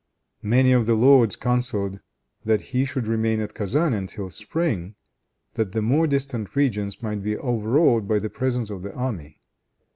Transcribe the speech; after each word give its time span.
Many 0.41 0.71
of 0.71 0.87
the 0.87 0.95
lords 0.95 1.35
counseled 1.35 1.99
that 2.43 2.61
he 2.73 2.85
should 2.85 3.05
remain 3.05 3.39
at 3.39 3.53
Kezan 3.53 3.93
until 3.93 4.31
spring, 4.31 4.95
that 5.53 5.73
the 5.73 5.81
more 5.83 6.07
distant 6.07 6.55
regions 6.55 7.03
might 7.03 7.21
be 7.21 7.37
overawed 7.37 8.07
by 8.07 8.17
the 8.17 8.31
presence 8.31 8.71
of 8.71 8.81
the 8.81 8.95
army. 8.95 9.37